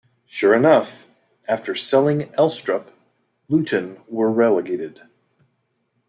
[0.25, 1.07] Sure enough,
[1.47, 2.87] after selling Elstrup,
[3.49, 5.01] Luton were relegated.